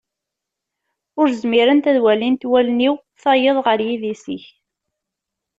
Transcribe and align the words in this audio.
Ur 1.19 1.27
zmirent 1.41 1.89
ad 1.89 1.97
walint 2.03 2.43
wallen-iw 2.51 2.95
tayeḍ 3.21 3.57
ɣer 3.65 3.79
yidis-ik. 3.87 4.45